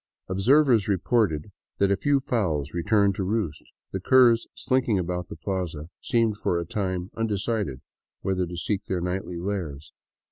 Observers 0.29 0.87
reported 0.87 1.51
that 1.77 1.91
a 1.91 1.95
few 1.95 2.19
fowls 2.19 2.73
returned 2.73 3.13
to 3.13 3.23
roost; 3.23 3.61
the 3.91 3.99
curs 3.99 4.47
slinking 4.55 4.97
about 4.97 5.27
the 5.29 5.35
plaza 5.35 5.91
seemed 6.01 6.39
for 6.39 6.57
a 6.57 6.65
time 6.65 7.11
undecided 7.15 7.81
whether 8.21 8.47
to 8.47 8.57
seek 8.57 8.85
their 8.85 8.99
nightly 8.99 9.37
lairs. 9.37 9.93